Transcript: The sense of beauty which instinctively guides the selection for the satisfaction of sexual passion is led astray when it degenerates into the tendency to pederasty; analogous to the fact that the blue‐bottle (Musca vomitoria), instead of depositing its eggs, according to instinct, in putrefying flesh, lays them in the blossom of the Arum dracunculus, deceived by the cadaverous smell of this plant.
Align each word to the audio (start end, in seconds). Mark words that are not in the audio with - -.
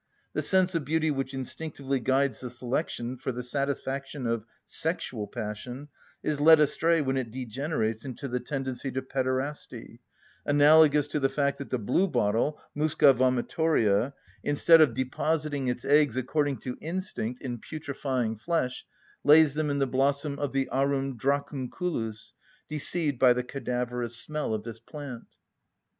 The 0.33 0.41
sense 0.41 0.73
of 0.73 0.83
beauty 0.83 1.11
which 1.11 1.31
instinctively 1.31 1.99
guides 1.99 2.39
the 2.39 2.49
selection 2.49 3.17
for 3.17 3.31
the 3.31 3.43
satisfaction 3.43 4.25
of 4.25 4.45
sexual 4.65 5.27
passion 5.27 5.89
is 6.23 6.41
led 6.41 6.59
astray 6.59 7.01
when 7.01 7.17
it 7.17 7.29
degenerates 7.29 8.03
into 8.03 8.27
the 8.27 8.39
tendency 8.39 8.91
to 8.93 9.03
pederasty; 9.03 9.99
analogous 10.43 11.07
to 11.09 11.19
the 11.19 11.29
fact 11.29 11.59
that 11.59 11.69
the 11.69 11.77
blue‐bottle 11.77 12.55
(Musca 12.73 13.13
vomitoria), 13.13 14.13
instead 14.43 14.81
of 14.81 14.95
depositing 14.95 15.67
its 15.67 15.85
eggs, 15.85 16.17
according 16.17 16.57
to 16.61 16.79
instinct, 16.81 17.39
in 17.43 17.59
putrefying 17.59 18.35
flesh, 18.35 18.87
lays 19.23 19.53
them 19.53 19.69
in 19.69 19.77
the 19.77 19.85
blossom 19.85 20.39
of 20.39 20.51
the 20.51 20.67
Arum 20.71 21.15
dracunculus, 21.15 22.31
deceived 22.67 23.19
by 23.19 23.33
the 23.33 23.43
cadaverous 23.43 24.15
smell 24.15 24.55
of 24.55 24.63
this 24.63 24.79
plant. 24.79 25.27